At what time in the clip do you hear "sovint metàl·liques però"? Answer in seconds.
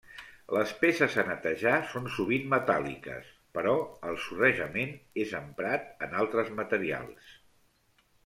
2.13-3.75